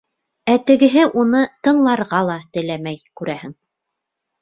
Ә 0.53 0.55
тегеһе 0.69 1.03
уны 1.25 1.43
тыңларға 1.69 2.25
ла 2.33 2.41
теләмәй, 2.59 3.01
күрәһең. 3.23 3.59